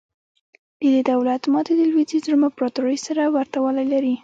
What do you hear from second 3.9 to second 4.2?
لري.